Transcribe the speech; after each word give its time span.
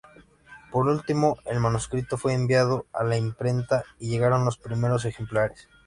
Por 0.71 0.87
último, 0.87 1.37
el 1.45 1.59
manuscrito 1.59 2.17
fue 2.17 2.33
enviado 2.33 2.87
a 2.91 3.03
la 3.03 3.17
imprenta 3.17 3.83
y 3.99 4.09
llegaron 4.09 4.45
los 4.45 4.57
primeros 4.57 5.05
ejemplares. 5.05 5.67